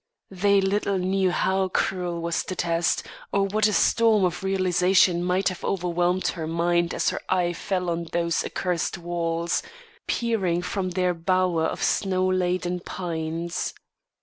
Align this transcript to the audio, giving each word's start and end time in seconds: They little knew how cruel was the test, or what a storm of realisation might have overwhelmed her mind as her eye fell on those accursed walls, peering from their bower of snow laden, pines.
They 0.31 0.61
little 0.61 0.97
knew 0.97 1.29
how 1.29 1.67
cruel 1.67 2.21
was 2.23 2.41
the 2.41 2.55
test, 2.55 3.05
or 3.31 3.43
what 3.43 3.67
a 3.67 3.71
storm 3.73 4.25
of 4.25 4.43
realisation 4.43 5.23
might 5.23 5.49
have 5.49 5.63
overwhelmed 5.63 6.29
her 6.29 6.47
mind 6.47 6.95
as 6.95 7.09
her 7.09 7.21
eye 7.29 7.53
fell 7.53 7.87
on 7.87 8.05
those 8.05 8.43
accursed 8.43 8.97
walls, 8.97 9.61
peering 10.07 10.63
from 10.63 10.89
their 10.89 11.13
bower 11.13 11.65
of 11.67 11.83
snow 11.83 12.25
laden, 12.25 12.79
pines. 12.79 13.75